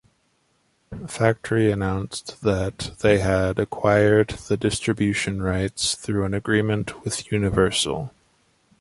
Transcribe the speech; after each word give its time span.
Factory 1.07 1.71
announced 1.71 2.41
that 2.41 2.95
they 3.01 3.19
had 3.19 3.59
acquired 3.59 4.29
the 4.47 4.57
distribution 4.57 5.43
rights 5.43 5.93
through 5.93 6.25
an 6.25 6.33
agreement 6.33 7.03
with 7.03 7.31
Universal. 7.31 8.11